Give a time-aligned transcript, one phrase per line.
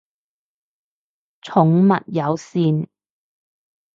[1.43, 2.87] 寵物友善